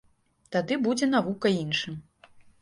[0.55, 2.01] Тады будзе навука іншым.